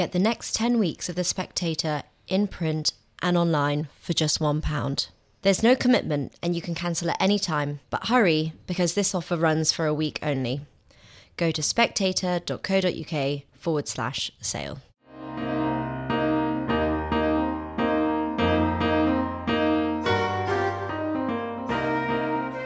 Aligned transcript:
Get 0.00 0.12
the 0.12 0.18
next 0.18 0.54
10 0.54 0.78
weeks 0.78 1.10
of 1.10 1.14
The 1.14 1.24
Spectator 1.24 2.04
in 2.26 2.48
print 2.48 2.94
and 3.20 3.36
online 3.36 3.88
for 4.00 4.14
just 4.14 4.40
£1. 4.40 5.08
There's 5.42 5.62
no 5.62 5.76
commitment 5.76 6.32
and 6.42 6.56
you 6.56 6.62
can 6.62 6.74
cancel 6.74 7.10
at 7.10 7.20
any 7.20 7.38
time, 7.38 7.80
but 7.90 8.06
hurry 8.06 8.54
because 8.66 8.94
this 8.94 9.14
offer 9.14 9.36
runs 9.36 9.72
for 9.72 9.84
a 9.84 9.92
week 9.92 10.18
only. 10.22 10.62
Go 11.36 11.50
to 11.50 11.62
spectator.co.uk 11.62 13.42
forward 13.52 13.88
slash 13.88 14.30
sale. 14.40 14.78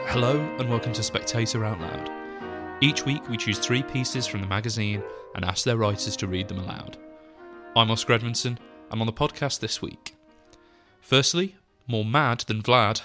Hello 0.07 0.39
and 0.57 0.69
welcome 0.69 0.93
to 0.93 1.03
Spectator 1.03 1.65
Out 1.65 1.81
Loud. 1.81 2.09
Each 2.81 3.05
week 3.05 3.27
we 3.27 3.35
choose 3.35 3.59
three 3.59 3.83
pieces 3.83 4.25
from 4.25 4.39
the 4.39 4.47
magazine 4.47 5.03
and 5.35 5.43
ask 5.43 5.65
their 5.65 5.75
writers 5.75 6.15
to 6.15 6.27
read 6.27 6.47
them 6.47 6.59
aloud. 6.59 6.97
I'm 7.77 7.91
Oscar 7.91 8.13
Edmondson. 8.13 8.57
I'm 8.89 9.01
on 9.01 9.05
the 9.05 9.11
podcast 9.11 9.59
this 9.59 9.81
week. 9.81 10.15
Firstly, 11.01 11.57
more 11.87 12.05
mad 12.05 12.39
than 12.47 12.63
Vlad, 12.63 13.01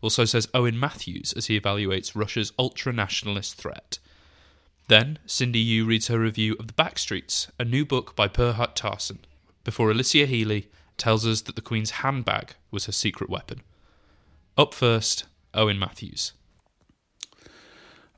also 0.00 0.24
says 0.24 0.48
Owen 0.54 0.80
Matthews 0.80 1.34
as 1.34 1.46
he 1.46 1.60
evaluates 1.60 2.16
Russia's 2.16 2.50
ultra 2.58 2.90
nationalist 2.90 3.56
threat. 3.56 3.98
Then, 4.88 5.18
Cindy 5.26 5.58
Yu 5.58 5.84
reads 5.84 6.06
her 6.06 6.18
review 6.18 6.56
of 6.58 6.68
The 6.68 6.72
Backstreets, 6.72 7.50
a 7.60 7.66
new 7.66 7.84
book 7.84 8.16
by 8.16 8.28
Perhat 8.28 8.74
Tursun, 8.74 9.18
before 9.62 9.90
Alicia 9.90 10.24
Healy 10.24 10.70
tells 10.96 11.26
us 11.26 11.42
that 11.42 11.54
the 11.54 11.60
Queen's 11.60 11.90
handbag 11.90 12.54
was 12.70 12.86
her 12.86 12.92
secret 12.92 13.28
weapon. 13.28 13.60
Up 14.56 14.72
first, 14.72 15.24
Owen 15.52 15.78
Matthews. 15.78 16.32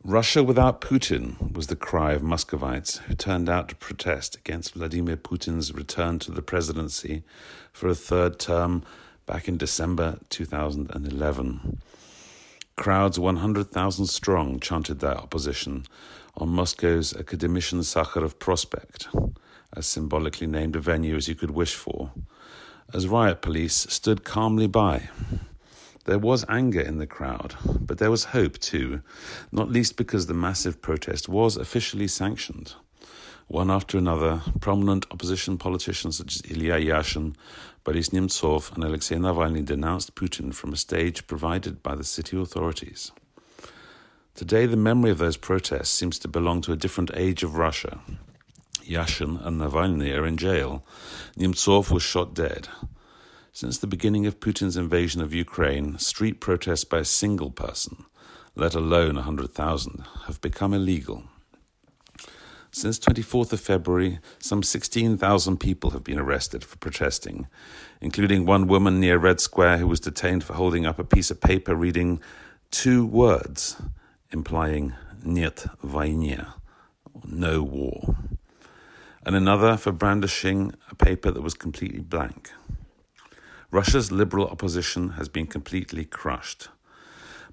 Russia 0.07 0.41
without 0.41 0.81
Putin 0.81 1.53
was 1.53 1.67
the 1.67 1.75
cry 1.75 2.13
of 2.13 2.23
Muscovites 2.23 2.99
who 2.99 3.15
turned 3.17 3.49
out 3.49 3.69
to 3.69 3.75
protest 3.75 4.37
against 4.37 4.75
Vladimir 4.75 5.17
Putin's 5.17 5.75
return 5.75 6.21
to 6.21 6.31
the 6.31 6.43
presidency 6.43 7.25
for 7.73 7.89
a 7.89 7.95
third 7.97 8.39
term 8.39 8.85
back 9.27 9.49
in 9.49 9.57
December 9.57 10.21
2011. 10.29 11.81
Crowds 12.77 13.19
100,000 13.19 14.07
strong 14.07 14.61
chanted 14.61 15.01
their 15.01 15.17
opposition 15.17 15.85
on 16.37 16.51
Moscow's 16.51 17.13
Academician 17.17 17.81
Sakharov 17.81 18.39
Prospect, 18.39 19.09
as 19.77 19.89
symbolically 19.89 20.47
named 20.47 20.77
a 20.77 20.81
venue 20.81 21.17
as 21.17 21.27
you 21.27 21.35
could 21.35 21.51
wish 21.51 21.75
for, 21.75 22.13
as 22.95 23.09
riot 23.09 23.43
police 23.43 23.89
stood 23.91 24.23
calmly 24.23 24.69
by. 24.69 25.09
There 26.07 26.21
was 26.21 26.45
anger 26.49 26.81
in 26.81 26.99
the 26.99 27.07
crowd, 27.07 27.57
but 27.81 27.99
there 27.99 28.13
was 28.13 28.27
hope 28.27 28.59
too, 28.59 29.03
not 29.51 29.73
least 29.73 29.97
because 29.97 30.27
the 30.27 30.35
massive 30.35 30.81
protest 30.81 31.29
was 31.29 31.57
officially 31.57 32.07
sanctioned. 32.07 32.75
One 33.49 33.73
after 33.73 33.99
another, 33.99 34.41
prominent 34.61 35.07
opposition 35.11 35.59
politicians 35.59 36.19
such 36.19 36.37
as 36.37 36.51
Ilya 36.51 36.79
Yashin, 36.79 37.35
Boris 37.83 38.11
Nemtsov, 38.11 38.73
and 38.73 38.85
Alexei 38.85 39.17
Navalny 39.17 39.65
denounced 39.65 40.15
Putin 40.15 40.55
from 40.55 40.73
a 40.73 40.77
stage 40.77 41.27
provided 41.27 41.83
by 41.83 41.97
the 41.97 42.05
city 42.05 42.41
authorities. 42.41 43.11
Today, 44.37 44.67
the 44.67 44.77
memory 44.77 45.11
of 45.11 45.19
those 45.19 45.37
protests 45.37 45.91
seems 45.91 46.21
to 46.21 46.29
belong 46.29 46.61
to 46.63 46.73
a 46.73 46.77
different 46.77 47.11
age 47.15 47.43
of 47.43 47.57
Russia. 47.57 47.99
Yashin 48.85 49.45
and 49.45 49.61
Navalny 49.61 50.17
are 50.17 50.27
in 50.27 50.37
jail. 50.37 50.85
Nemtsov 51.37 51.91
was 51.91 52.05
shot 52.05 52.33
dead. 52.33 52.69
Since 53.56 53.78
the 53.78 53.88
beginning 53.88 54.26
of 54.26 54.40
Putin's 54.40 54.78
invasion 54.78 55.22
of 55.22 55.34
Ukraine, 55.34 55.98
street 55.98 56.40
protests 56.40 56.86
by 56.86 57.00
a 57.00 57.06
single 57.06 57.52
person, 57.52 58.06
let 58.56 58.76
alone 58.76 59.16
100,000, 59.16 60.06
have 60.26 60.40
become 60.42 60.74
illegal. 60.74 61.24
Since 62.74 63.00
24th 63.00 63.52
of 63.52 63.60
February, 63.60 64.20
some 64.40 64.64
16,000 64.64 65.58
people 65.58 65.90
have 65.90 66.06
been 66.06 66.18
arrested 66.18 66.64
for 66.64 66.78
protesting, 66.78 67.48
including 68.00 68.46
one 68.46 68.68
woman 68.68 69.02
near 69.02 69.18
Red 69.18 69.42
Square 69.42 69.80
who 69.80 69.88
was 69.88 70.00
detained 70.00 70.46
for 70.46 70.54
holding 70.54 70.86
up 70.86 70.98
a 70.98 71.04
piece 71.04 71.30
of 71.30 71.42
paper 71.42 71.76
reading 71.76 72.22
two 72.72 73.06
words 73.06 73.82
implying 74.32 74.94
Нет 75.24 75.68
войне, 75.84 76.48
no 77.26 77.62
war, 77.62 78.16
and 79.26 79.36
another 79.36 79.76
for 79.76 79.92
brandishing 79.92 80.74
a 80.90 80.96
paper 80.96 81.30
that 81.30 81.42
was 81.42 81.54
completely 81.54 82.00
blank. 82.00 82.52
Russia's 83.71 84.13
liberal 84.13 84.47
opposition 84.47 85.11
has 85.11 85.29
been 85.29 85.47
completely 85.47 86.05
crushed. 86.05 86.69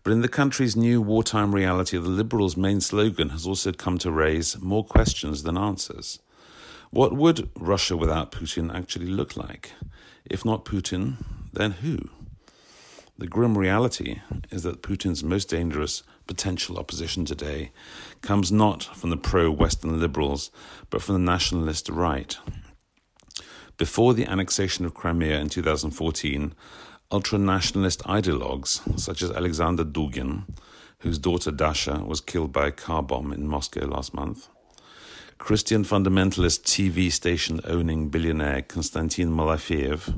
But 0.04 0.12
in 0.12 0.22
the 0.22 0.28
country's 0.28 0.76
new 0.76 1.02
wartime 1.02 1.56
reality, 1.56 1.98
the 1.98 2.10
Liberals' 2.10 2.58
main 2.58 2.82
slogan 2.82 3.30
has 3.30 3.48
also 3.48 3.72
come 3.72 3.98
to 4.00 4.12
raise 4.12 4.60
more 4.62 4.84
questions 4.84 5.44
than 5.44 5.58
answers. 5.58 6.20
What 6.92 7.14
would 7.14 7.50
Russia 7.56 7.98
without 7.98 8.32
Putin 8.32 8.74
actually 8.76 9.08
look 9.08 9.36
like? 9.36 9.72
If 10.26 10.46
not 10.46 10.66
Putin, 10.66 11.16
then 11.52 11.72
who? 11.72 12.10
The 13.18 13.28
grim 13.28 13.58
reality 13.58 14.22
is 14.52 14.64
that 14.64 14.84
Putin's 14.84 15.24
most 15.24 15.50
dangerous 15.50 16.04
potential 16.28 16.78
opposition 16.78 17.26
today 17.26 17.72
comes 18.22 18.52
not 18.52 18.84
from 18.84 19.10
the 19.10 19.18
pro 19.18 19.50
Western 19.52 20.00
liberals, 20.00 20.52
but 20.90 21.02
from 21.02 21.16
the 21.16 21.32
nationalist 21.32 21.90
right. 21.90 22.38
Before 23.84 24.14
the 24.14 24.28
annexation 24.28 24.86
of 24.86 24.94
Crimea 24.94 25.42
in 25.42 25.50
2014, 25.50 26.54
ultra 27.12 27.38
nationalist 27.38 28.02
ideologues 28.04 28.80
such 28.98 29.22
as 29.22 29.30
Alexander 29.30 29.84
Dugin, 29.84 30.46
whose 31.00 31.20
daughter 31.20 31.52
Dasha 31.52 32.02
was 32.02 32.22
killed 32.22 32.54
by 32.54 32.68
a 32.68 32.72
car 32.72 33.04
bomb 33.04 33.34
in 33.34 33.46
Moscow 33.46 33.86
last 33.86 34.14
month, 34.14 34.48
Christian 35.38 35.84
fundamentalist 35.84 36.62
TV 36.64 37.12
station 37.12 37.60
owning 37.66 38.08
billionaire 38.08 38.62
Konstantin 38.62 39.36
Malafeev, 39.36 40.18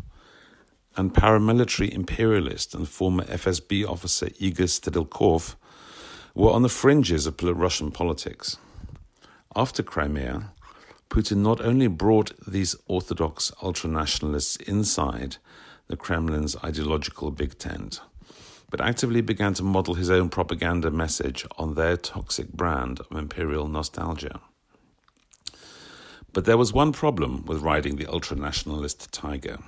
and 0.96 1.16
paramilitary 1.16 1.90
imperialist 1.90 2.76
and 2.76 2.88
former 2.88 3.24
FSB 3.24 3.84
officer 3.84 4.30
Igor 4.38 4.68
Strelkov 4.68 5.56
were 6.36 6.52
on 6.52 6.62
the 6.62 6.70
fringes 6.70 7.26
of 7.26 7.42
Russian 7.42 7.90
politics. 7.90 8.58
After 9.56 9.82
Crimea, 9.82 10.52
Putin 11.10 11.38
not 11.38 11.62
only 11.62 11.88
brought 11.88 12.32
these 12.48 12.76
orthodox 12.88 13.52
ultranationalists 13.62 14.62
inside 14.62 15.38
the 15.88 15.98
Kremlin's 15.98 16.56
ideological 16.64 17.32
big 17.32 17.58
tent, 17.58 18.02
but 18.70 18.82
actively 18.82 19.22
began 19.22 19.54
to 19.54 19.64
model 19.64 19.94
his 19.94 20.10
own 20.10 20.30
propaganda 20.30 20.92
message 20.92 21.46
on 21.58 21.76
their 21.76 21.96
toxic 21.96 22.52
brand 22.52 23.00
of 23.00 23.18
imperial 23.18 23.68
nostalgia. 23.68 24.40
But 26.34 26.46
there 26.46 26.58
was 26.58 26.74
one 26.74 26.92
problem 26.92 27.46
with 27.46 27.62
riding 27.62 27.96
the 27.96 28.06
ultranationalist 28.06 29.08
tiger. 29.12 29.60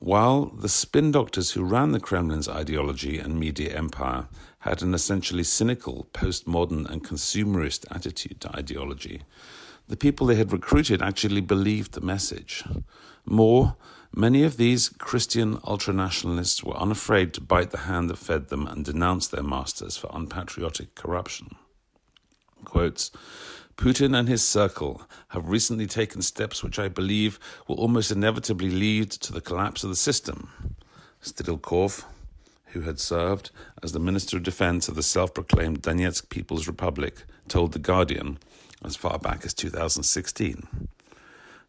While 0.00 0.46
the 0.46 0.68
spin 0.68 1.12
doctors 1.12 1.52
who 1.52 1.64
ran 1.64 1.92
the 1.92 2.00
Kremlin's 2.00 2.48
ideology 2.48 3.18
and 3.18 3.38
media 3.38 3.76
empire 3.76 4.28
had 4.60 4.82
an 4.82 4.94
essentially 4.94 5.44
cynical, 5.44 6.08
postmodern, 6.12 6.88
and 6.88 7.04
consumerist 7.04 7.84
attitude 7.90 8.40
to 8.40 8.56
ideology, 8.56 9.22
the 9.88 9.96
people 9.96 10.26
they 10.26 10.36
had 10.36 10.52
recruited 10.52 11.02
actually 11.02 11.40
believed 11.40 11.92
the 11.92 12.00
message. 12.00 12.64
More, 13.24 13.76
Many 14.14 14.42
of 14.42 14.56
these 14.56 14.88
Christian 14.88 15.58
ultranationalists 15.58 16.64
were 16.64 16.76
unafraid 16.76 17.34
to 17.34 17.40
bite 17.40 17.70
the 17.70 17.78
hand 17.78 18.08
that 18.10 18.16
fed 18.18 18.48
them 18.48 18.66
and 18.66 18.84
denounce 18.84 19.28
their 19.28 19.42
masters 19.42 19.96
for 19.96 20.10
unpatriotic 20.12 20.94
corruption. 20.94 21.54
Quotes, 22.64 23.10
Putin 23.76 24.18
and 24.18 24.28
his 24.28 24.42
circle 24.42 25.02
have 25.28 25.48
recently 25.48 25.86
taken 25.86 26.22
steps 26.22 26.64
which 26.64 26.78
I 26.78 26.88
believe 26.88 27.38
will 27.68 27.76
almost 27.76 28.10
inevitably 28.10 28.70
lead 28.70 29.10
to 29.12 29.32
the 29.32 29.40
collapse 29.40 29.84
of 29.84 29.90
the 29.90 29.96
system. 29.96 30.50
Strelkov, 31.22 32.04
who 32.78 32.84
had 32.84 33.00
served 33.00 33.50
as 33.82 33.90
the 33.90 33.98
Minister 33.98 34.36
of 34.36 34.44
Defense 34.44 34.88
of 34.88 34.94
the 34.94 35.02
self 35.02 35.34
proclaimed 35.34 35.82
Donetsk 35.82 36.28
People's 36.28 36.68
Republic, 36.68 37.24
told 37.48 37.72
The 37.72 37.80
Guardian 37.80 38.38
as 38.84 38.94
far 38.94 39.18
back 39.18 39.44
as 39.44 39.52
2016. 39.52 40.88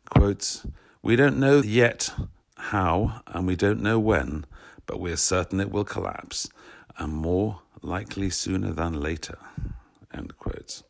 Quotes, 0.09 0.67
we 1.01 1.15
don't 1.15 1.39
know 1.39 1.61
yet 1.61 2.11
how 2.57 3.23
and 3.25 3.47
we 3.47 3.55
don't 3.55 3.81
know 3.81 3.97
when, 3.97 4.45
but 4.85 4.99
we 4.99 5.11
are 5.11 5.17
certain 5.17 5.59
it 5.59 5.71
will 5.71 5.83
collapse, 5.83 6.47
and 6.99 7.11
more 7.11 7.61
likely 7.81 8.29
sooner 8.29 8.71
than 8.71 8.99
later. 8.99 9.37
End 10.13 10.37
quotes. 10.37 10.83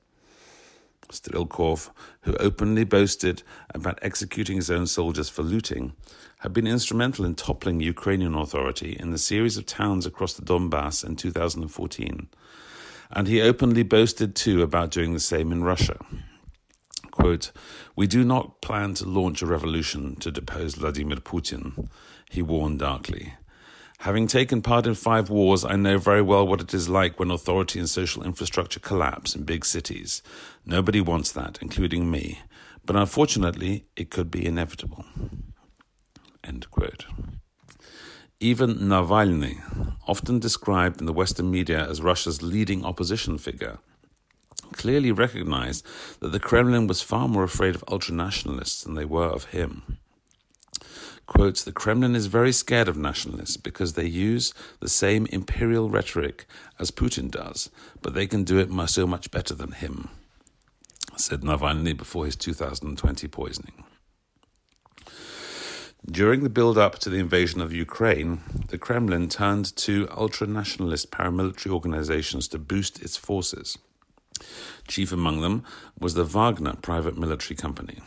Strelkov, 1.10 1.92
who 2.22 2.36
openly 2.36 2.84
boasted 2.84 3.44
about 3.74 4.00
executing 4.02 4.58
his 4.58 4.70
own 4.70 4.86
soldiers 4.86 5.30
for 5.30 5.44
looting, 5.44 5.94
had 6.40 6.54
been 6.54 6.68
instrumental 6.68 7.26
in 7.26 7.36
toppling 7.36 7.82
Ukrainian 7.82 8.34
authority 8.34 8.96
in 9.00 9.12
the 9.12 9.18
series 9.18 9.58
of 9.58 9.66
towns 9.66 10.06
across 10.06 10.34
the 10.34 10.42
Donbass 10.42 11.04
in 11.04 11.16
2014. 11.16 12.30
And 13.12 13.28
he 13.28 13.42
openly 13.42 13.84
boasted 13.84 14.36
too 14.36 14.62
about 14.62 14.92
doing 14.92 15.14
the 15.14 15.20
same 15.20 15.52
in 15.52 15.64
Russia. 15.64 15.98
Quote, 17.12 17.52
We 17.96 18.08
do 18.08 18.24
not 18.24 18.62
plan 18.62 18.94
to 18.96 19.06
launch 19.06 19.42
a 19.42 19.46
revolution 19.46 20.16
to 20.18 20.32
depose 20.32 20.76
Vladimir 20.76 21.18
Putin, 21.18 21.90
he 22.30 22.42
warned 22.42 22.80
darkly. 22.80 23.34
Having 24.04 24.28
taken 24.28 24.62
part 24.62 24.88
in 24.88 24.94
five 24.94 25.30
wars, 25.30 25.66
I 25.66 25.76
know 25.76 25.98
very 25.98 26.22
well 26.22 26.48
what 26.48 26.62
it 26.62 26.74
is 26.74 26.88
like 26.88 27.20
when 27.20 27.32
authority 27.32 27.80
and 27.80 27.90
social 27.90 28.24
infrastructure 28.24 28.80
collapse 28.80 29.36
in 29.36 29.44
big 29.44 29.66
cities. 29.66 30.22
Nobody 30.66 31.02
wants 31.02 31.34
that, 31.34 31.58
including 31.62 32.10
me. 32.10 32.40
but 32.86 32.96
unfortunately, 32.96 33.86
it 33.96 34.10
could 34.10 34.32
be 34.32 34.46
inevitable. 34.46 35.06
Quote. 36.72 37.06
Even 38.40 38.76
Navalny, 38.76 39.62
often 40.08 40.40
described 40.40 41.02
in 41.02 41.06
the 41.06 41.14
Western 41.14 41.52
media 41.52 41.86
as 41.86 42.02
Russia's 42.02 42.42
leading 42.42 42.86
opposition 42.86 43.38
figure, 43.38 43.80
clearly 44.72 45.12
recognized 45.12 45.86
that 46.22 46.32
the 46.32 46.40
Kremlin 46.40 46.88
was 46.88 47.02
far 47.02 47.28
more 47.28 47.44
afraid 47.44 47.76
of 47.76 47.84
ultranationalists 47.88 48.84
than 48.84 48.94
they 48.94 49.04
were 49.04 49.28
of 49.28 49.46
him. 49.46 49.98
Quotes, 51.26 51.64
the 51.64 51.74
Kremlin 51.74 52.16
is 52.16 52.28
very 52.28 52.54
scared 52.54 52.88
of 52.88 52.98
nationalists 52.98 53.58
because 53.58 53.94
they 53.94 54.08
use 54.08 54.54
the 54.80 54.90
same 54.90 55.26
imperial 55.28 55.90
rhetoric 55.90 56.46
as 56.80 56.92
Putin 56.92 57.30
does, 57.30 57.70
but 58.02 58.14
they 58.14 58.26
can 58.26 58.46
do 58.46 58.58
it 58.58 58.70
so 58.90 59.06
much 59.06 59.32
better 59.32 59.54
than 59.54 59.74
him, 59.74 60.10
said 61.18 61.42
Navalny 61.42 61.96
before 61.96 62.26
his 62.26 62.38
2020 62.38 63.28
poisoning. 63.28 63.84
During 66.06 66.44
the 66.44 66.50
build 66.50 66.78
up 66.78 66.98
to 67.00 67.10
the 67.10 67.18
invasion 67.18 67.62
of 67.62 67.74
Ukraine, 67.74 68.42
the 68.70 68.78
Kremlin 68.78 69.28
turned 69.28 69.76
to 69.78 70.08
ultra 70.16 70.48
nationalist 70.48 71.12
paramilitary 71.12 71.72
organizations 71.72 72.48
to 72.50 72.58
boost 72.58 73.02
its 73.02 73.18
forces. 73.18 73.78
Chief 74.88 75.12
among 75.12 75.42
them 75.42 75.64
was 76.00 76.14
the 76.14 76.24
Wagner 76.24 76.76
private 76.82 77.18
military 77.18 77.56
company. 77.56 78.00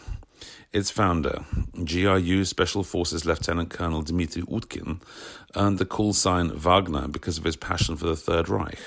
Its 0.72 0.90
founder, 0.90 1.44
GRU 1.84 2.46
Special 2.46 2.82
Forces 2.82 3.26
Lieutenant 3.26 3.68
Colonel 3.68 4.00
Dmitry 4.00 4.42
Utkin, 4.44 5.02
earned 5.54 5.78
the 5.78 5.84
call 5.84 6.14
sign 6.14 6.48
Wagner 6.56 7.08
because 7.08 7.36
of 7.36 7.44
his 7.44 7.56
passion 7.56 7.94
for 7.96 8.06
the 8.06 8.16
Third 8.16 8.48
Reich. 8.48 8.78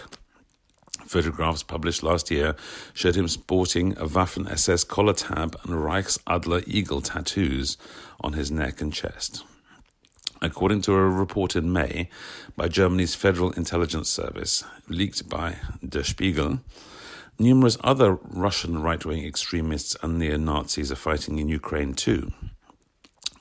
Photographs 1.06 1.64
published 1.64 2.04
last 2.04 2.32
year 2.32 2.56
showed 2.94 3.16
him 3.16 3.28
sporting 3.28 3.94
a 3.94 4.06
Waffen 4.06 4.50
SS 4.50 4.84
collar 4.84 5.14
tab 5.14 5.56
and 5.64 5.74
Reichsadler 5.74 6.64
eagle 6.68 7.02
tattoos 7.02 7.78
on 8.20 8.34
his 8.34 8.50
neck 8.50 8.82
and 8.82 8.92
chest. 8.92 9.44
According 10.42 10.82
to 10.82 10.94
a 10.94 11.10
report 11.10 11.56
in 11.56 11.72
May 11.72 12.10
by 12.58 12.68
Germany's 12.68 13.16
Federal 13.16 13.52
Intelligence 13.52 14.10
Service, 14.10 14.64
leaked 14.90 15.30
by 15.30 15.58
Der 15.88 16.04
Spiegel, 16.04 16.60
numerous 17.40 17.78
other 17.84 18.16
Russian 18.16 18.82
right 18.82 19.04
wing 19.06 19.24
extremists 19.26 19.96
and 20.02 20.20
neo 20.20 20.38
Nazis 20.38 20.92
are 20.92 20.96
fighting 20.96 21.40
in 21.40 21.50
Ukraine 21.50 21.94
too. 21.94 22.32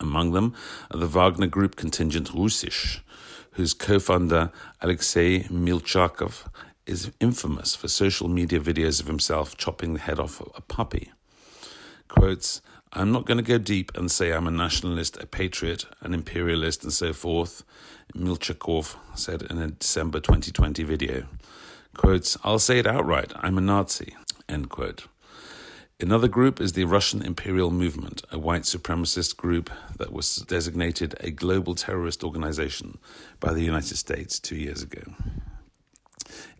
Among 0.01 0.33
them 0.33 0.55
are 0.91 0.99
the 0.99 1.07
Wagner 1.07 1.47
Group 1.47 1.77
contingent 1.77 2.29
Rusich, 2.33 3.01
whose 3.53 3.75
co 3.75 3.99
founder 3.99 4.51
Alexei 4.81 5.45
Milchakov 5.45 6.47
is 6.87 7.11
infamous 7.21 7.75
for 7.75 7.89
social 7.89 8.29
media 8.29 8.61
videos 8.61 9.01
of 9.01 9.07
himself 9.07 9.57
chopping 9.57 9.95
the 9.95 10.01
head 10.01 10.19
off 10.19 10.41
a 10.57 10.61
puppy. 10.61 11.13
Quotes, 12.09 12.61
I'm 12.93 13.11
not 13.11 13.27
going 13.27 13.39
to 13.39 13.45
go 13.45 13.59
deep 13.59 13.91
and 13.97 14.11
say 14.11 14.33
I'm 14.33 14.47
a 14.47 14.53
nationalist, 14.53 15.21
a 15.21 15.27
patriot, 15.27 15.85
an 16.01 16.15
imperialist, 16.15 16.85
and 16.85 16.93
so 16.93 17.13
forth, 17.13 17.65
Milchakov 18.15 18.97
said 19.17 19.43
in 19.43 19.59
a 19.59 19.69
December 19.69 20.21
2020 20.21 20.83
video. 20.85 21.27
Quotes, 21.97 22.37
I'll 22.45 22.59
say 22.59 22.79
it 22.79 22.87
outright, 22.87 23.33
I'm 23.37 23.59
a 23.59 23.61
Nazi. 23.61 24.15
End 24.49 24.69
quote. 24.69 25.07
Another 26.01 26.29
group 26.29 26.61
is 26.61 26.73
the 26.73 26.85
Russian 26.85 27.23
Imperial 27.23 27.71
Movement, 27.71 28.23
a 28.31 28.39
white 28.39 28.63
supremacist 28.63 29.37
group 29.37 29.71
that 29.97 30.13
was 30.13 30.37
designated 30.37 31.15
a 31.21 31.31
global 31.31 31.75
terrorist 31.75 32.23
organization 32.23 32.99
by 33.41 33.53
the 33.53 33.63
United 33.63 33.97
States 33.97 34.39
two 34.39 34.57
years 34.57 34.83
ago. 34.83 35.03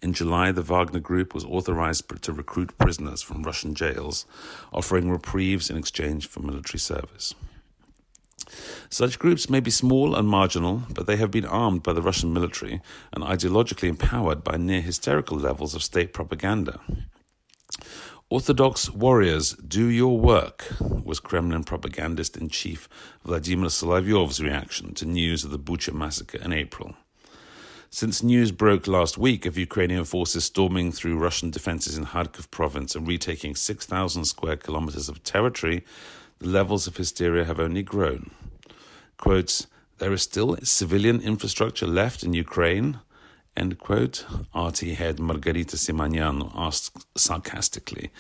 In 0.03 0.13
July, 0.13 0.53
the 0.53 0.63
Wagner 0.63 1.01
Group 1.01 1.35
was 1.35 1.45
authorized 1.45 2.05
to 2.23 2.33
recruit 2.33 2.77
prisoners 2.79 3.23
from 3.23 3.43
Russian 3.43 3.75
jails, 3.75 4.27
offering 4.73 5.11
reprieves 5.11 5.71
in 5.71 5.77
exchange 5.77 6.27
for 6.27 6.41
military 6.41 6.79
service. 6.79 7.35
Such 8.91 9.19
groups 9.19 9.49
may 9.49 9.61
be 9.61 9.71
small 9.71 10.15
and 10.15 10.29
marginal, 10.29 10.83
but 10.91 11.07
they 11.07 11.17
have 11.17 11.31
been 11.31 11.47
armed 11.47 11.83
by 11.83 11.93
the 11.93 12.03
Russian 12.03 12.33
military 12.33 12.81
and 13.13 13.25
ideologically 13.25 13.89
empowered 13.89 14.45
by 14.45 14.57
near 14.57 14.81
hysterical 14.81 15.39
levels 15.39 15.75
of 15.75 15.83
state 15.83 16.13
propaganda. 16.13 16.81
Orthodox 18.31 18.91
warriors, 18.91 19.53
do 19.55 19.87
your 19.87 20.19
work, 20.19 20.67
was 20.81 21.21
Kremlin 21.21 21.65
propagandist 21.65 22.37
in 22.37 22.49
chief 22.49 22.89
Vladimir 23.25 23.69
Solovyov's 23.69 24.43
reaction 24.43 24.95
to 24.95 25.07
news 25.07 25.45
of 25.45 25.51
the 25.51 25.59
Bucha 25.59 25.93
massacre 25.93 26.39
in 26.39 26.53
April. 26.53 26.95
Since 27.95 28.25
news 28.25 28.51
broke 28.51 28.89
last 28.89 29.17
week 29.19 29.47
of 29.47 29.57
Ukrainian 29.57 30.03
forces 30.03 30.47
storming 30.47 30.91
through 30.91 31.17
Russian 31.17 31.51
defenses 31.51 31.97
in 31.97 32.07
Kharkiv 32.07 32.51
province 32.51 32.97
and 32.97 33.07
retaking 33.07 33.55
6,000 33.55 34.25
square 34.25 34.57
kilometers 34.57 35.09
of 35.09 35.23
territory, 35.23 35.85
the 36.41 36.49
levels 36.49 36.89
of 36.89 36.97
hysteria 36.97 37.45
have 37.45 37.61
only 37.61 37.85
grown. 37.85 38.33
Quotes, 39.17 39.69
there 39.99 40.13
is 40.13 40.23
still 40.23 40.57
civilian 40.65 41.21
infrastructure 41.21 41.87
left 41.87 42.25
in 42.25 42.33
Ukraine, 42.33 42.99
end 43.57 43.79
quote. 43.79 44.27
RT 44.53 44.81
head 44.99 45.21
Margarita 45.21 45.77
Simonyan 45.77 46.51
asked 46.53 47.07
sarcastically 47.17 48.11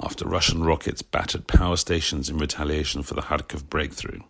after 0.00 0.26
Russian 0.26 0.64
rockets 0.64 1.02
battered 1.02 1.46
power 1.46 1.76
stations 1.76 2.28
in 2.28 2.36
retaliation 2.36 3.04
for 3.04 3.14
the 3.14 3.22
Kharkiv 3.22 3.68
breakthrough. 3.68 4.22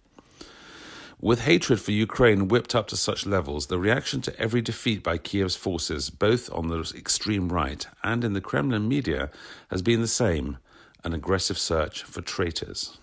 With 1.23 1.41
hatred 1.41 1.83
for 1.83 1.93
Ukraine 1.93 2.49
whipped 2.49 2.75
up 2.75 2.89
to 2.89 2.97
such 2.97 3.27
levels, 3.27 3.67
the 3.67 3.79
reaction 3.79 4.23
to 4.23 4.41
every 4.41 4.63
defeat 4.63 5.03
by 5.03 5.19
Kiev's 5.19 5.55
forces, 5.55 6.09
both 6.09 6.51
on 6.51 6.69
the 6.69 6.81
extreme 6.97 7.51
right 7.51 7.87
and 8.03 8.25
in 8.25 8.33
the 8.33 8.41
Kremlin 8.41 8.89
media, 8.89 9.31
has 9.71 9.83
been 9.83 10.01
the 10.01 10.09
same 10.09 10.57
an 11.05 11.13
aggressive 11.13 11.59
search 11.59 12.03
for 12.03 12.23
traitors. 12.23 12.99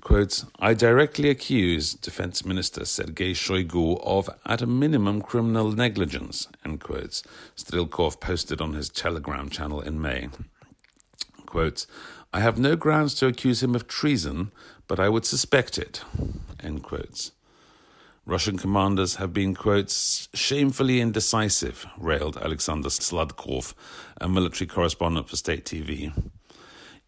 Quotes, 0.00 0.46
I 0.60 0.74
directly 0.74 1.28
accuse 1.28 1.94
Defense 1.94 2.44
Minister 2.44 2.84
Sergei 2.84 3.32
Shoigu 3.32 4.00
of, 4.04 4.30
at 4.44 4.62
a 4.62 4.66
minimum, 4.66 5.22
criminal 5.22 5.72
negligence, 5.72 6.46
end 6.64 6.80
quotes, 6.80 7.24
Strelkov 7.56 8.20
posted 8.20 8.60
on 8.60 8.74
his 8.74 8.88
Telegram 8.88 9.48
channel 9.48 9.80
in 9.80 10.00
May. 10.00 10.28
Quotes, 11.46 11.88
I 12.32 12.40
have 12.40 12.58
no 12.58 12.76
grounds 12.76 13.14
to 13.14 13.26
accuse 13.26 13.62
him 13.62 13.74
of 13.74 13.88
treason, 13.88 14.52
but 14.88 15.00
I 15.00 15.08
would 15.08 15.24
suspect 15.24 15.78
it. 15.78 16.02
End 16.62 16.82
quotes. 16.82 17.32
Russian 18.24 18.58
commanders 18.58 19.16
have 19.16 19.32
been, 19.32 19.54
quotes, 19.54 20.28
shamefully 20.34 21.00
indecisive, 21.00 21.86
railed 21.96 22.36
Alexander 22.36 22.88
Sladkov, 22.88 23.72
a 24.20 24.28
military 24.28 24.66
correspondent 24.66 25.28
for 25.28 25.36
state 25.36 25.64
TV. 25.64 26.12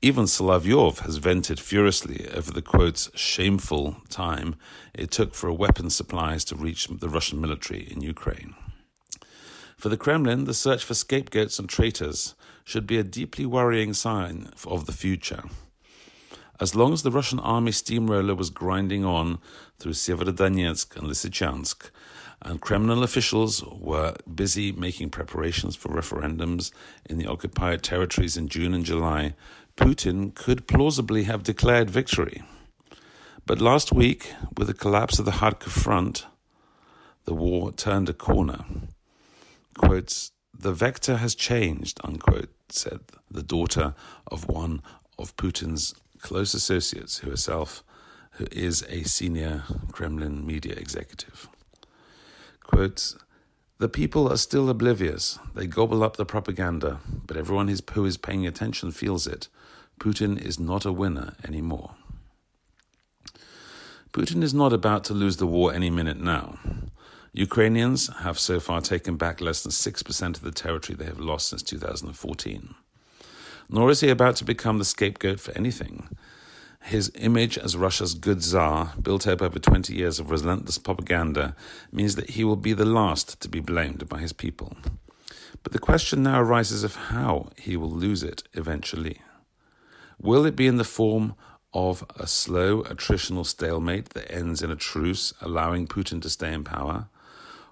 Even 0.00 0.26
Solovyov 0.26 1.00
has 1.00 1.16
vented 1.16 1.58
furiously 1.58 2.28
over 2.30 2.52
the, 2.52 2.62
quotes, 2.62 3.10
shameful 3.16 3.96
time 4.08 4.54
it 4.94 5.11
took 5.11 5.35
for 5.35 5.52
weapons 5.52 5.97
supplies 5.97 6.44
to 6.44 6.54
reach 6.54 6.87
the 6.87 7.08
Russian 7.08 7.40
military 7.40 7.80
in 7.90 8.00
Ukraine. 8.00 8.54
For 9.76 9.88
the 9.88 9.97
Kremlin, 9.97 10.44
the 10.44 10.54
search 10.54 10.85
for 10.85 10.94
scapegoats 10.94 11.58
and 11.58 11.68
traitors 11.68 12.37
should 12.64 12.87
be 12.87 12.99
a 12.99 13.02
deeply 13.02 13.44
worrying 13.44 13.92
sign 13.92 14.50
of 14.64 14.87
the 14.87 14.92
future. 14.92 15.42
As 16.60 16.74
long 16.74 16.92
as 16.92 17.02
the 17.02 17.10
Russian 17.10 17.38
army 17.38 17.70
steamroller 17.70 18.34
was 18.34 18.50
grinding 18.50 19.04
on 19.04 19.38
through 19.78 19.92
Severodonetsk 19.92 20.96
and 20.96 21.06
Lysychansk, 21.06 21.90
and 22.42 22.60
Kremlin 22.60 23.02
officials 23.02 23.62
were 23.64 24.16
busy 24.32 24.72
making 24.72 25.10
preparations 25.10 25.76
for 25.76 25.88
referendums 25.88 26.72
in 27.08 27.18
the 27.18 27.26
occupied 27.26 27.82
territories 27.82 28.36
in 28.36 28.48
June 28.48 28.74
and 28.74 28.84
July, 28.84 29.34
Putin 29.76 30.34
could 30.34 30.66
plausibly 30.66 31.24
have 31.24 31.42
declared 31.44 31.90
victory. 31.90 32.42
But 33.46 33.60
last 33.60 33.92
week, 33.92 34.34
with 34.56 34.66
the 34.66 34.74
collapse 34.74 35.18
of 35.18 35.24
the 35.24 35.32
Kharkiv 35.32 35.70
front, 35.70 36.26
the 37.24 37.34
war 37.34 37.72
turned 37.72 38.08
a 38.08 38.12
corner. 38.12 38.64
Quotes, 39.76 40.32
the 40.52 40.72
vector 40.72 41.18
has 41.18 41.36
changed, 41.36 42.00
unquote, 42.02 42.50
said 42.68 43.00
the 43.30 43.44
daughter 43.44 43.94
of 44.26 44.48
one 44.48 44.82
of 45.18 45.36
Putin's 45.36 45.94
close 46.20 46.54
associates 46.54 47.18
who 47.18 47.30
herself 47.30 47.82
who 48.32 48.46
is 48.52 48.84
a 48.88 49.02
senior 49.02 49.64
Kremlin 49.90 50.46
media 50.46 50.75
executive. 50.75 51.48
Quote, 52.62 53.16
the 53.78 53.88
people 53.88 54.30
are 54.30 54.37
still 54.37 54.68
oblivious. 54.68 55.38
They 55.54 55.66
gobble 55.66 56.02
up 56.02 56.16
the 56.16 56.25
propaganda, 56.25 57.00
but 57.26 57.37
everyone 57.37 57.68
who 57.68 58.04
is 58.04 58.16
paying 58.16 58.46
attention 58.46 58.92
feels 58.92 59.26
it. 59.26 59.48
Putin 60.00 60.40
is 60.40 60.58
not 60.58 60.84
a 60.84 60.92
winner 60.92 61.34
anymore. 61.46 61.94
Putin 64.12 64.42
is 64.42 64.54
not 64.54 64.72
about 64.72 65.04
to 65.04 65.14
lose 65.14 65.37
the 65.37 65.46
war 65.46 65.72
any 65.72 65.90
minute 65.90 66.20
now. 66.20 66.58
Ukrainians 67.32 68.08
have 68.20 68.38
so 68.38 68.58
far 68.58 68.80
taken 68.80 69.16
back 69.16 69.40
less 69.40 69.62
than 69.62 69.70
6% 69.70 70.37
of 70.37 70.42
the 70.42 70.50
territory 70.50 70.96
they 70.96 71.04
have 71.04 71.20
lost 71.20 71.50
since 71.50 71.62
2014 71.62 72.75
nor 73.68 73.90
is 73.90 74.00
he 74.00 74.08
about 74.08 74.37
to 74.37 74.44
become 74.44 74.78
the 74.78 74.84
scapegoat 74.84 75.40
for 75.40 75.56
anything. 75.56 76.08
His 76.80 77.12
image 77.16 77.58
as 77.58 77.76
Russia's 77.76 78.14
good 78.14 78.42
czar, 78.42 78.94
built 79.00 79.26
up 79.26 79.42
over 79.42 79.58
20 79.58 79.94
years 79.94 80.18
of 80.18 80.30
relentless 80.30 80.78
propaganda, 80.78 81.54
means 81.92 82.14
that 82.14 82.30
he 82.30 82.44
will 82.44 82.56
be 82.56 82.72
the 82.72 82.84
last 82.84 83.40
to 83.40 83.48
be 83.48 83.60
blamed 83.60 84.08
by 84.08 84.20
his 84.20 84.32
people. 84.32 84.76
But 85.62 85.72
the 85.72 85.78
question 85.78 86.22
now 86.22 86.40
arises 86.40 86.84
of 86.84 86.94
how 86.94 87.50
he 87.56 87.76
will 87.76 87.90
lose 87.90 88.22
it 88.22 88.44
eventually. 88.54 89.20
Will 90.20 90.46
it 90.46 90.56
be 90.56 90.66
in 90.66 90.76
the 90.76 90.84
form 90.84 91.34
of 91.75 92.04
a 92.16 92.26
slow 92.26 92.82
attritional 92.84 93.44
stalemate 93.44 94.10
that 94.10 94.32
ends 94.32 94.62
in 94.62 94.70
a 94.70 94.76
truce, 94.76 95.34
allowing 95.40 95.87
Putin 95.87 96.22
to 96.22 96.30
stay 96.30 96.52
in 96.52 96.64
power, 96.64 97.08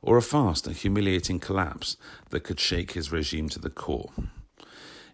or 0.02 0.16
a 0.16 0.22
fast 0.22 0.66
and 0.66 0.76
humiliating 0.76 1.40
collapse 1.40 1.96
that 2.30 2.44
could 2.44 2.60
shake 2.60 2.92
his 2.92 3.10
regime 3.10 3.48
to 3.48 3.58
the 3.58 3.70
core. 3.70 4.10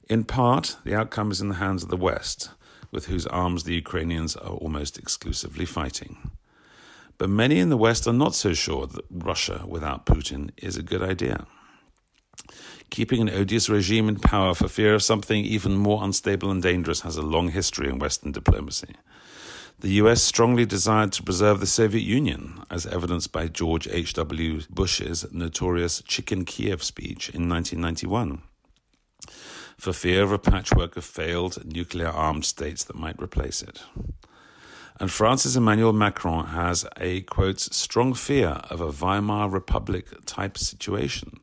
In 0.09 0.25
part, 0.25 0.76
the 0.85 0.94
outcome 0.94 1.30
is 1.30 1.40
in 1.40 1.49
the 1.49 1.56
hands 1.56 1.82
of 1.82 1.88
the 1.88 1.97
West, 1.97 2.50
with 2.90 3.06
whose 3.06 3.26
arms 3.28 3.64
the 3.64 3.75
Ukrainians 3.75 4.37
are 4.37 4.50
almost 4.50 4.99
exclusively 4.99 5.64
fighting. 5.64 6.30
But 7.18 7.30
many 7.30 7.61
in 7.61 7.68
the 7.68 7.76
West 7.76 8.09
are 8.09 8.12
not 8.12 8.35
so 8.35 8.52
sure 8.52 8.87
that 8.87 9.04
Russia 9.09 9.64
without 9.66 10.06
Putin 10.06 10.50
is 10.56 10.76
a 10.76 10.82
good 10.82 11.02
idea. 11.02 11.47
Keeping 12.90 13.21
an 13.23 13.30
odious 13.30 13.68
regime 13.68 14.09
in 14.09 14.16
power 14.16 14.54
for 14.54 14.68
fear 14.68 14.94
of 14.94 15.02
something 15.02 15.44
even 15.44 15.76
more 15.76 16.02
unstable 16.02 16.50
and 16.50 16.62
dangerous 16.62 17.02
has 17.02 17.16
a 17.16 17.23
long 17.23 17.49
history 17.49 17.88
in 17.88 17.99
Western 17.99 18.32
diplomacy. 18.32 18.94
The 19.78 19.92
US 20.02 20.23
strongly 20.23 20.66
desired 20.66 21.12
to 21.12 21.23
preserve 21.23 21.61
the 21.61 21.66
Soviet 21.66 22.02
Union, 22.02 22.64
as 22.71 22.87
evidenced 22.87 23.32
by 23.32 23.49
George 23.49 23.88
H.W. 23.88 24.62
Bush's 24.68 25.25
notorious 25.32 26.02
Chicken 26.02 26.44
Kiev 26.44 26.82
speech 26.82 27.30
in 27.30 27.49
1991 27.49 28.42
for 29.78 29.92
fear 29.92 30.22
of 30.22 30.32
a 30.32 30.38
patchwork 30.38 30.96
of 30.96 31.04
failed 31.04 31.64
nuclear 31.64 32.08
armed 32.08 32.44
states 32.44 32.84
that 32.84 32.96
might 32.96 33.20
replace 33.20 33.62
it. 33.62 33.82
And 35.00 35.10
France's 35.10 35.56
Emmanuel 35.56 35.92
Macron 35.92 36.46
has 36.46 36.86
a, 36.96 37.22
quote, 37.22 37.60
strong 37.60 38.14
fear 38.14 38.60
of 38.70 38.80
a 38.80 38.92
Weimar 38.92 39.48
Republic 39.48 40.06
type 40.26 40.56
situation 40.56 41.40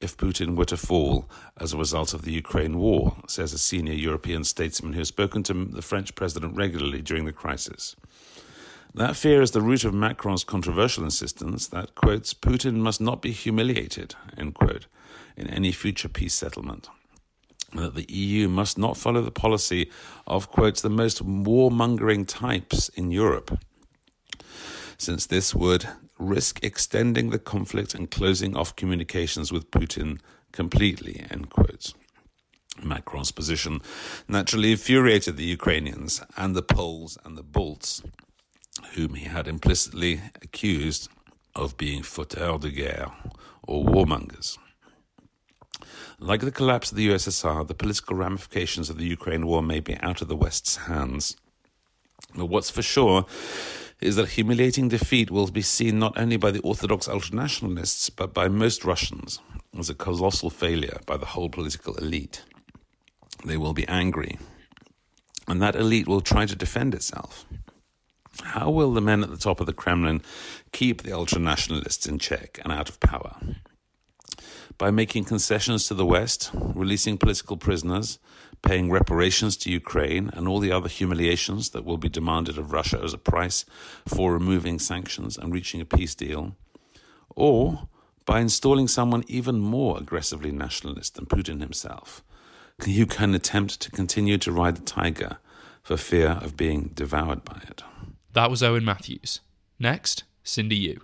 if 0.00 0.16
Putin 0.16 0.56
were 0.56 0.64
to 0.64 0.76
fall 0.76 1.30
as 1.56 1.72
a 1.72 1.78
result 1.78 2.12
of 2.12 2.22
the 2.22 2.32
Ukraine 2.32 2.78
war, 2.78 3.16
says 3.28 3.52
a 3.52 3.58
senior 3.58 3.92
European 3.92 4.42
statesman 4.42 4.94
who 4.94 4.98
has 4.98 5.08
spoken 5.08 5.44
to 5.44 5.54
the 5.54 5.80
French 5.80 6.16
president 6.16 6.56
regularly 6.56 7.00
during 7.00 7.24
the 7.24 7.32
crisis. 7.32 7.94
That 8.94 9.14
fear 9.14 9.40
is 9.40 9.52
the 9.52 9.60
root 9.60 9.84
of 9.84 9.94
Macron's 9.94 10.42
controversial 10.42 11.04
insistence 11.04 11.68
that, 11.68 11.94
Putin 11.94 12.74
must 12.74 13.00
not 13.00 13.22
be 13.22 13.30
humiliated, 13.30 14.16
end 14.36 14.54
quote, 14.54 14.86
in 15.36 15.46
any 15.46 15.70
future 15.70 16.08
peace 16.08 16.34
settlement 16.34 16.88
that 17.74 17.94
the 17.94 18.10
EU 18.12 18.48
must 18.48 18.78
not 18.78 18.96
follow 18.96 19.22
the 19.22 19.30
policy 19.30 19.90
of, 20.26 20.50
quotes, 20.50 20.80
the 20.80 20.90
most 20.90 21.24
warmongering 21.24 22.26
types 22.26 22.88
in 22.90 23.10
Europe, 23.10 23.58
since 24.98 25.26
this 25.26 25.54
would 25.54 25.88
risk 26.18 26.62
extending 26.62 27.30
the 27.30 27.38
conflict 27.38 27.94
and 27.94 28.10
closing 28.10 28.56
off 28.56 28.76
communications 28.76 29.52
with 29.52 29.70
Putin 29.70 30.20
completely, 30.52 31.24
end 31.30 31.50
quotes. 31.50 31.94
Macron's 32.82 33.32
position 33.32 33.80
naturally 34.28 34.72
infuriated 34.72 35.36
the 35.36 35.44
Ukrainians 35.44 36.22
and 36.36 36.54
the 36.54 36.62
Poles 36.62 37.18
and 37.24 37.36
the 37.36 37.42
Balts, 37.42 38.02
whom 38.94 39.14
he 39.14 39.26
had 39.26 39.46
implicitly 39.46 40.20
accused 40.40 41.08
of 41.54 41.76
being 41.76 42.02
fauteurs 42.02 42.60
de 42.60 42.70
guerre 42.70 43.12
or 43.62 43.84
warmongers. 43.84 44.58
Like 46.22 46.42
the 46.42 46.52
collapse 46.52 46.92
of 46.92 46.96
the 46.96 47.08
USSR, 47.08 47.66
the 47.66 47.74
political 47.74 48.14
ramifications 48.14 48.88
of 48.88 48.96
the 48.96 49.04
Ukraine 49.04 49.44
war 49.44 49.60
may 49.60 49.80
be 49.80 49.96
out 49.98 50.22
of 50.22 50.28
the 50.28 50.36
West's 50.36 50.76
hands. 50.76 51.36
But 52.32 52.46
what's 52.46 52.70
for 52.70 52.80
sure 52.80 53.26
is 54.00 54.14
that 54.14 54.28
humiliating 54.30 54.88
defeat 54.88 55.32
will 55.32 55.48
be 55.48 55.62
seen 55.62 55.98
not 55.98 56.16
only 56.16 56.36
by 56.36 56.52
the 56.52 56.60
Orthodox 56.60 57.08
ultranationalists, 57.08 58.08
but 58.14 58.32
by 58.32 58.46
most 58.46 58.84
Russians 58.84 59.40
as 59.76 59.90
a 59.90 59.96
colossal 59.96 60.48
failure 60.48 61.00
by 61.06 61.16
the 61.16 61.26
whole 61.26 61.50
political 61.50 61.96
elite. 61.96 62.44
They 63.44 63.56
will 63.56 63.72
be 63.72 63.88
angry, 63.88 64.38
and 65.48 65.60
that 65.60 65.74
elite 65.74 66.06
will 66.06 66.20
try 66.20 66.46
to 66.46 66.54
defend 66.54 66.94
itself. 66.94 67.44
How 68.44 68.70
will 68.70 68.92
the 68.92 69.00
men 69.00 69.24
at 69.24 69.30
the 69.30 69.36
top 69.36 69.58
of 69.58 69.66
the 69.66 69.72
Kremlin 69.72 70.22
keep 70.70 71.02
the 71.02 71.10
ultranationalists 71.10 72.08
in 72.08 72.20
check 72.20 72.60
and 72.62 72.72
out 72.72 72.88
of 72.88 73.00
power? 73.00 73.40
By 74.78 74.90
making 74.90 75.24
concessions 75.24 75.86
to 75.86 75.94
the 75.94 76.06
West, 76.06 76.50
releasing 76.54 77.18
political 77.18 77.56
prisoners, 77.56 78.18
paying 78.62 78.90
reparations 78.90 79.56
to 79.58 79.70
Ukraine, 79.70 80.30
and 80.32 80.46
all 80.46 80.60
the 80.60 80.72
other 80.72 80.88
humiliations 80.88 81.70
that 81.70 81.84
will 81.84 81.98
be 81.98 82.08
demanded 82.08 82.58
of 82.58 82.72
Russia 82.72 83.00
as 83.02 83.12
a 83.12 83.18
price 83.18 83.64
for 84.06 84.32
removing 84.32 84.78
sanctions 84.78 85.36
and 85.36 85.52
reaching 85.52 85.80
a 85.80 85.84
peace 85.84 86.14
deal, 86.14 86.56
or 87.30 87.88
by 88.24 88.40
installing 88.40 88.88
someone 88.88 89.24
even 89.26 89.58
more 89.58 89.98
aggressively 89.98 90.52
nationalist 90.52 91.14
than 91.16 91.26
Putin 91.26 91.60
himself. 91.60 92.22
You 92.86 93.06
can 93.06 93.34
attempt 93.34 93.80
to 93.80 93.90
continue 93.90 94.38
to 94.38 94.52
ride 94.52 94.76
the 94.76 94.82
tiger 94.82 95.38
for 95.82 95.96
fear 95.96 96.38
of 96.40 96.56
being 96.56 96.90
devoured 96.94 97.44
by 97.44 97.60
it. 97.68 97.82
That 98.32 98.50
was 98.50 98.62
Owen 98.62 98.84
Matthews. 98.84 99.40
Next, 99.78 100.24
Cindy 100.44 100.76
Yu. 100.76 101.00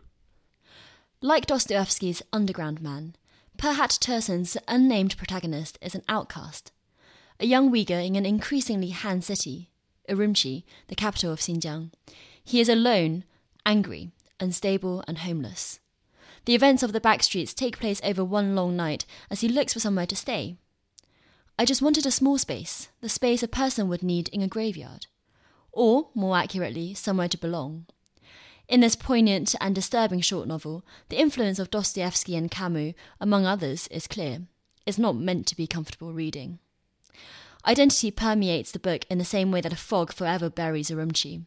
Like 1.20 1.46
Dostoevsky's 1.46 2.22
Underground 2.32 2.80
Man, 2.80 3.16
Perhat 3.58 3.98
Tursun's 3.98 4.56
unnamed 4.68 5.16
protagonist 5.16 5.78
is 5.82 5.96
an 5.96 6.04
outcast, 6.08 6.70
a 7.40 7.44
young 7.44 7.72
Uyghur 7.72 8.06
in 8.06 8.14
an 8.14 8.24
increasingly 8.24 8.90
Han 8.90 9.20
city, 9.20 9.72
Urumqi, 10.08 10.62
the 10.86 10.94
capital 10.94 11.32
of 11.32 11.40
Xinjiang. 11.40 11.90
He 12.44 12.60
is 12.60 12.68
alone, 12.68 13.24
angry, 13.66 14.12
unstable, 14.38 15.02
and 15.08 15.18
homeless. 15.18 15.80
The 16.44 16.54
events 16.54 16.84
of 16.84 16.92
the 16.92 17.00
backstreets 17.00 17.52
take 17.52 17.80
place 17.80 18.00
over 18.04 18.24
one 18.24 18.54
long 18.54 18.76
night 18.76 19.04
as 19.28 19.40
he 19.40 19.48
looks 19.48 19.72
for 19.72 19.80
somewhere 19.80 20.06
to 20.06 20.14
stay. 20.14 20.56
I 21.58 21.64
just 21.64 21.82
wanted 21.82 22.06
a 22.06 22.12
small 22.12 22.38
space, 22.38 22.90
the 23.00 23.08
space 23.08 23.42
a 23.42 23.48
person 23.48 23.88
would 23.88 24.04
need 24.04 24.28
in 24.28 24.40
a 24.40 24.46
graveyard. 24.46 25.08
Or, 25.72 26.10
more 26.14 26.36
accurately, 26.36 26.94
somewhere 26.94 27.28
to 27.28 27.36
belong. 27.36 27.86
In 28.68 28.80
this 28.80 28.96
poignant 28.96 29.54
and 29.62 29.74
disturbing 29.74 30.20
short 30.20 30.46
novel, 30.46 30.84
the 31.08 31.18
influence 31.18 31.58
of 31.58 31.70
Dostoevsky 31.70 32.36
and 32.36 32.50
Camus, 32.50 32.92
among 33.18 33.46
others, 33.46 33.88
is 33.88 34.06
clear. 34.06 34.42
It's 34.84 34.98
not 34.98 35.16
meant 35.16 35.46
to 35.46 35.56
be 35.56 35.66
comfortable 35.66 36.12
reading. 36.12 36.58
Identity 37.66 38.10
permeates 38.10 38.70
the 38.70 38.78
book 38.78 39.06
in 39.08 39.16
the 39.16 39.24
same 39.24 39.50
way 39.50 39.62
that 39.62 39.72
a 39.72 39.76
fog 39.76 40.12
forever 40.12 40.50
buries 40.50 40.90
Urumqi. 40.90 41.44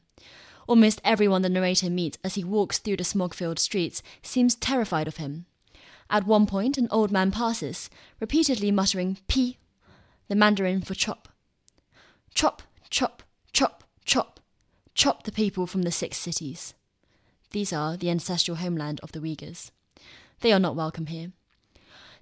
Almost 0.68 1.00
everyone 1.04 1.44
the 1.44 1.50
narrator 1.50 1.92
meets 1.92 2.18
as 2.24 2.36
he 2.36 2.44
walks 2.44 2.80
through 2.80 2.98
the 2.98 3.04
smog 3.04 3.36
filled 3.36 3.60
streets 3.60 4.02
seems 4.24 4.56
terrified 4.56 5.08
of 5.08 5.18
him. 5.18 5.46
At 6.10 6.26
one 6.26 6.48
point, 6.48 6.78
an 6.80 6.88
old 6.90 7.12
man 7.12 7.32
passes, 7.32 7.92
repeatedly 8.20 8.72
muttering 8.72 9.20
pi, 9.28 9.58
the 10.28 10.36
Mandarin 10.36 10.82
for 10.82 10.96
chop. 10.96 11.28
Chop, 12.34 12.64
chop, 12.90 13.22
chop, 13.54 13.84
chop, 14.06 14.40
chop 14.96 15.24
the 15.24 15.32
people 15.32 15.68
from 15.68 15.84
the 15.84 15.92
six 15.92 16.18
cities. 16.18 16.74
These 17.52 17.74
are 17.74 17.98
the 17.98 18.10
ancestral 18.10 18.58
homeland 18.58 19.00
of 19.02 19.12
the 19.12 19.20
Uyghurs. 19.20 19.72
They 20.40 20.54
are 20.54 20.60
not 20.60 20.76
welcome 20.76 21.08
here. 21.08 21.32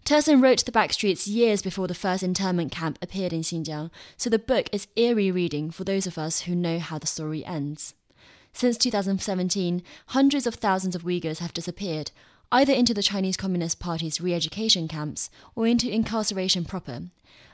Tursun 0.06 0.42
wrote 0.42 0.66
The 0.66 0.72
Backstreets 0.72 1.28
years 1.28 1.62
before 1.62 1.88
the 1.88 1.94
first 1.94 2.24
internment 2.24 2.72
camp 2.72 2.98
appeared 3.02 3.32
in 3.32 3.42
Xinjiang, 3.42 3.92
so 4.18 4.30
the 4.30 4.40
book 4.40 4.70
is 4.72 4.88
eerie 4.96 5.32
reading 5.32 5.70
for 5.70 5.84
those 5.84 6.08
of 6.08 6.18
us 6.18 6.42
who 6.42 6.56
know 6.56 6.80
how 6.80 6.98
the 6.98 7.06
story 7.06 7.46
ends. 7.46 7.94
Since 8.54 8.78
2017, 8.80 9.84
hundreds 10.08 10.48
of 10.48 10.56
thousands 10.56 10.96
of 10.96 11.04
Uyghurs 11.04 11.40
have 11.40 11.54
disappeared, 11.54 12.12
either 12.52 12.74
into 12.74 12.96
the 12.96 13.04
Chinese 13.04 13.38
Communist 13.38 13.80
Party's 13.80 14.20
re 14.20 14.34
education 14.34 14.88
camps 14.88 15.30
or 15.56 15.68
into 15.68 15.94
incarceration 15.94 16.66
proper, 16.66 17.04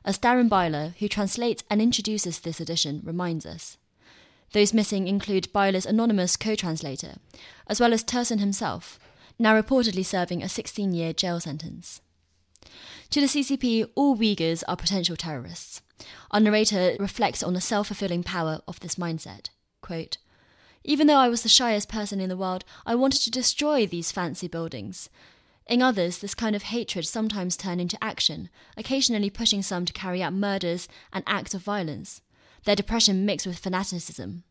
as 0.05 0.17
Darren 0.17 0.47
Byler, 0.47 0.93
who 0.99 1.09
translates 1.09 1.63
and 1.69 1.81
introduces 1.81 2.39
this 2.39 2.61
edition, 2.61 3.01
reminds 3.03 3.45
us. 3.45 3.77
Those 4.53 4.73
missing 4.73 5.07
include 5.07 5.51
Byler's 5.51 5.85
anonymous 5.85 6.37
co 6.37 6.55
translator, 6.55 7.15
as 7.67 7.79
well 7.79 7.93
as 7.93 8.03
Tursun 8.03 8.39
himself, 8.39 8.99
now 9.37 9.59
reportedly 9.59 10.05
serving 10.05 10.41
a 10.41 10.49
16 10.49 10.93
year 10.93 11.13
jail 11.13 11.39
sentence. 11.39 12.01
To 13.11 13.21
the 13.21 13.27
CCP, 13.27 13.89
all 13.95 14.17
Uyghurs 14.17 14.63
are 14.67 14.77
potential 14.77 15.15
terrorists. 15.15 15.81
Our 16.31 16.39
narrator 16.39 16.95
reflects 16.99 17.43
on 17.43 17.53
the 17.53 17.61
self 17.61 17.87
fulfilling 17.87 18.23
power 18.23 18.61
of 18.67 18.79
this 18.79 18.95
mindset. 18.95 19.49
Quote, 19.81 20.17
Even 20.83 21.07
though 21.07 21.17
I 21.17 21.29
was 21.29 21.43
the 21.43 21.49
shyest 21.49 21.89
person 21.89 22.19
in 22.19 22.29
the 22.29 22.37
world, 22.37 22.65
I 22.85 22.95
wanted 22.95 23.21
to 23.21 23.31
destroy 23.31 23.85
these 23.85 24.11
fancy 24.11 24.47
buildings. 24.47 25.09
In 25.67 25.81
others, 25.81 26.19
this 26.19 26.35
kind 26.35 26.55
of 26.55 26.63
hatred 26.63 27.07
sometimes 27.07 27.57
turned 27.57 27.81
into 27.81 28.03
action, 28.03 28.49
occasionally 28.77 29.29
pushing 29.29 29.63
some 29.63 29.85
to 29.85 29.93
carry 29.93 30.21
out 30.21 30.33
murders 30.33 30.87
and 31.11 31.23
acts 31.25 31.53
of 31.53 31.61
violence 31.61 32.21
their 32.65 32.75
depression 32.75 33.25
mixed 33.25 33.47
with 33.47 33.57
fanaticism. 33.57 34.43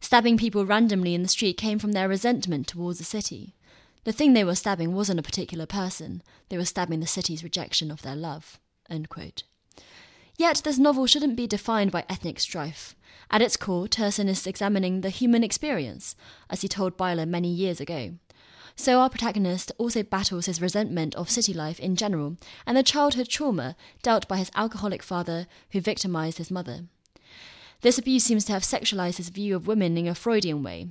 Stabbing 0.00 0.36
people 0.38 0.66
randomly 0.66 1.14
in 1.14 1.22
the 1.22 1.28
street 1.28 1.56
came 1.56 1.78
from 1.78 1.92
their 1.92 2.08
resentment 2.08 2.66
towards 2.66 2.98
the 2.98 3.04
city. 3.04 3.54
The 4.04 4.12
thing 4.12 4.32
they 4.32 4.44
were 4.44 4.54
stabbing 4.54 4.94
wasn't 4.94 5.20
a 5.20 5.22
particular 5.22 5.66
person, 5.66 6.22
they 6.48 6.56
were 6.56 6.64
stabbing 6.64 7.00
the 7.00 7.06
city's 7.06 7.44
rejection 7.44 7.90
of 7.90 8.02
their 8.02 8.16
love. 8.16 8.58
Yet 10.38 10.62
this 10.64 10.78
novel 10.78 11.06
shouldn't 11.06 11.36
be 11.36 11.46
defined 11.46 11.92
by 11.92 12.06
ethnic 12.08 12.40
strife. 12.40 12.96
At 13.30 13.42
its 13.42 13.58
core, 13.58 13.86
Tursun 13.86 14.26
is 14.26 14.46
examining 14.46 15.02
the 15.02 15.10
human 15.10 15.44
experience, 15.44 16.16
as 16.48 16.62
he 16.62 16.68
told 16.68 16.96
Byler 16.96 17.26
many 17.26 17.48
years 17.48 17.78
ago. 17.78 18.14
So 18.74 19.00
our 19.00 19.10
protagonist 19.10 19.70
also 19.76 20.02
battles 20.02 20.46
his 20.46 20.62
resentment 20.62 21.14
of 21.14 21.28
city 21.28 21.52
life 21.52 21.78
in 21.78 21.96
general 21.96 22.38
and 22.66 22.76
the 22.76 22.82
childhood 22.82 23.28
trauma 23.28 23.76
dealt 24.02 24.26
by 24.26 24.38
his 24.38 24.50
alcoholic 24.54 25.02
father 25.02 25.46
who 25.72 25.80
victimized 25.82 26.38
his 26.38 26.50
mother. 26.50 26.84
This 27.82 27.98
abuse 27.98 28.24
seems 28.24 28.44
to 28.46 28.52
have 28.52 28.62
sexualized 28.62 29.16
his 29.16 29.30
view 29.30 29.56
of 29.56 29.66
women 29.66 29.96
in 29.96 30.06
a 30.06 30.14
Freudian 30.14 30.62
way. 30.62 30.88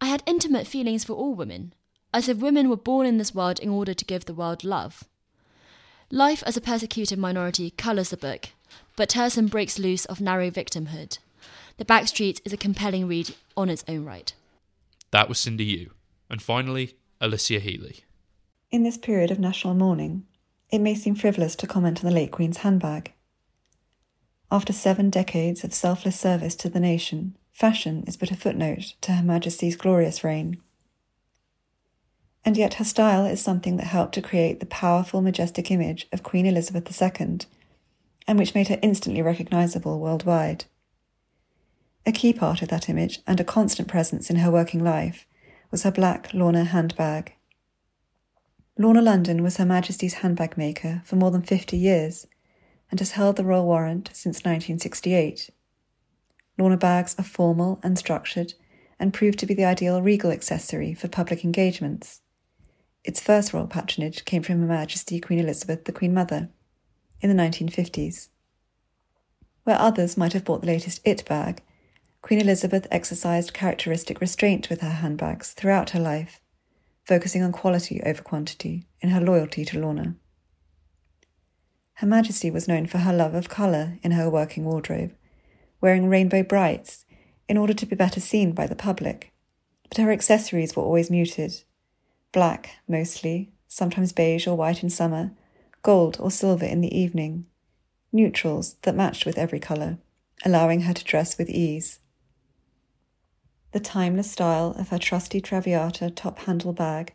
I 0.00 0.06
had 0.06 0.22
intimate 0.26 0.66
feelings 0.66 1.04
for 1.04 1.12
all 1.12 1.34
women, 1.34 1.74
as 2.14 2.28
if 2.28 2.38
women 2.38 2.70
were 2.70 2.76
born 2.76 3.06
in 3.06 3.18
this 3.18 3.34
world 3.34 3.58
in 3.58 3.68
order 3.68 3.92
to 3.92 4.04
give 4.04 4.24
the 4.24 4.34
world 4.34 4.64
love. 4.64 5.04
Life 6.10 6.42
as 6.46 6.56
a 6.56 6.62
persecuted 6.62 7.18
minority 7.18 7.70
colours 7.70 8.08
the 8.10 8.16
book, 8.16 8.48
but 8.96 9.10
Tursun 9.10 9.50
breaks 9.50 9.78
loose 9.78 10.06
of 10.06 10.20
narrow 10.20 10.50
victimhood. 10.50 11.18
The 11.76 11.84
Backstreet 11.84 12.40
is 12.44 12.52
a 12.52 12.56
compelling 12.56 13.06
read 13.06 13.34
on 13.56 13.68
its 13.68 13.84
own 13.86 14.04
right. 14.04 14.32
That 15.10 15.28
was 15.28 15.38
Cindy 15.38 15.64
Yu. 15.64 15.90
And 16.30 16.40
finally, 16.40 16.96
Alicia 17.20 17.60
Healy. 17.60 18.04
In 18.70 18.82
this 18.82 18.98
period 18.98 19.30
of 19.30 19.38
national 19.38 19.74
mourning, 19.74 20.26
it 20.70 20.80
may 20.80 20.94
seem 20.94 21.14
frivolous 21.14 21.56
to 21.56 21.66
comment 21.66 22.02
on 22.02 22.08
the 22.08 22.14
late 22.14 22.30
Queen's 22.30 22.58
handbag. 22.58 23.12
After 24.50 24.72
seven 24.72 25.10
decades 25.10 25.62
of 25.62 25.74
selfless 25.74 26.18
service 26.18 26.54
to 26.56 26.70
the 26.70 26.80
nation, 26.80 27.36
fashion 27.52 28.02
is 28.06 28.16
but 28.16 28.30
a 28.30 28.36
footnote 28.36 28.94
to 29.02 29.12
Her 29.12 29.22
Majesty's 29.22 29.76
glorious 29.76 30.24
reign. 30.24 30.56
And 32.46 32.56
yet 32.56 32.74
her 32.74 32.84
style 32.84 33.26
is 33.26 33.42
something 33.42 33.76
that 33.76 33.88
helped 33.88 34.14
to 34.14 34.22
create 34.22 34.60
the 34.60 34.66
powerful, 34.66 35.20
majestic 35.20 35.70
image 35.70 36.08
of 36.12 36.22
Queen 36.22 36.46
Elizabeth 36.46 36.90
II, 37.02 37.40
and 38.26 38.38
which 38.38 38.54
made 38.54 38.68
her 38.68 38.78
instantly 38.80 39.20
recognisable 39.20 40.00
worldwide. 40.00 40.64
A 42.06 42.12
key 42.12 42.32
part 42.32 42.62
of 42.62 42.68
that 42.68 42.88
image, 42.88 43.20
and 43.26 43.38
a 43.38 43.44
constant 43.44 43.86
presence 43.86 44.30
in 44.30 44.36
her 44.36 44.50
working 44.50 44.82
life, 44.82 45.26
was 45.70 45.82
her 45.82 45.90
black 45.90 46.32
Launer 46.32 46.68
handbag. 46.68 47.34
Launer 48.78 49.02
London 49.02 49.42
was 49.42 49.58
Her 49.58 49.66
Majesty's 49.66 50.14
handbag 50.14 50.56
maker 50.56 51.02
for 51.04 51.16
more 51.16 51.30
than 51.30 51.42
50 51.42 51.76
years 51.76 52.26
and 52.90 53.00
has 53.00 53.12
held 53.12 53.36
the 53.36 53.44
royal 53.44 53.66
warrant 53.66 54.10
since 54.12 54.38
1968. 54.38 55.50
Launer 56.58 56.78
bags 56.78 57.14
are 57.18 57.24
formal 57.24 57.78
and 57.82 57.98
structured 57.98 58.54
and 58.98 59.14
prove 59.14 59.36
to 59.36 59.46
be 59.46 59.54
the 59.54 59.64
ideal 59.64 60.02
regal 60.02 60.30
accessory 60.30 60.94
for 60.94 61.08
public 61.08 61.44
engagements. 61.44 62.20
Its 63.04 63.20
first 63.20 63.52
royal 63.52 63.66
patronage 63.66 64.24
came 64.24 64.42
from 64.42 64.60
Her 64.60 64.66
Majesty 64.66 65.20
Queen 65.20 65.38
Elizabeth, 65.38 65.84
the 65.84 65.92
Queen 65.92 66.12
Mother, 66.12 66.48
in 67.20 67.34
the 67.34 67.42
1950s. 67.42 68.28
Where 69.64 69.78
others 69.78 70.16
might 70.16 70.32
have 70.32 70.44
bought 70.44 70.62
the 70.62 70.66
latest 70.66 71.00
it 71.04 71.24
bag, 71.26 71.62
Queen 72.22 72.40
Elizabeth 72.40 72.86
exercised 72.90 73.54
characteristic 73.54 74.20
restraint 74.20 74.68
with 74.68 74.80
her 74.80 74.90
handbags 74.90 75.52
throughout 75.52 75.90
her 75.90 76.00
life, 76.00 76.40
focusing 77.04 77.42
on 77.42 77.52
quality 77.52 78.02
over 78.04 78.22
quantity 78.22 78.86
in 79.00 79.10
her 79.10 79.20
loyalty 79.20 79.64
to 79.64 79.78
Launer. 79.78 80.16
Her 81.98 82.06
Majesty 82.06 82.48
was 82.48 82.68
known 82.68 82.86
for 82.86 82.98
her 82.98 83.12
love 83.12 83.34
of 83.34 83.48
colour 83.48 83.98
in 84.04 84.12
her 84.12 84.30
working 84.30 84.64
wardrobe, 84.64 85.12
wearing 85.80 86.08
rainbow 86.08 86.44
brights 86.44 87.04
in 87.48 87.56
order 87.56 87.74
to 87.74 87.86
be 87.86 87.96
better 87.96 88.20
seen 88.20 88.52
by 88.52 88.68
the 88.68 88.76
public, 88.76 89.32
but 89.88 89.98
her 89.98 90.12
accessories 90.12 90.76
were 90.76 90.84
always 90.84 91.10
muted. 91.10 91.64
Black 92.30 92.70
mostly, 92.86 93.50
sometimes 93.66 94.12
beige 94.12 94.46
or 94.46 94.56
white 94.56 94.84
in 94.84 94.90
summer, 94.90 95.32
gold 95.82 96.18
or 96.20 96.30
silver 96.30 96.64
in 96.64 96.82
the 96.82 96.96
evening, 96.96 97.46
neutrals 98.12 98.76
that 98.82 98.94
matched 98.94 99.26
with 99.26 99.36
every 99.36 99.58
colour, 99.58 99.98
allowing 100.44 100.82
her 100.82 100.94
to 100.94 101.02
dress 101.02 101.36
with 101.36 101.50
ease. 101.50 101.98
The 103.72 103.80
timeless 103.80 104.30
style 104.30 104.72
of 104.78 104.90
her 104.90 105.00
trusty 105.00 105.40
Traviata 105.40 106.10
top 106.10 106.38
handle 106.38 106.72
bag 106.72 107.12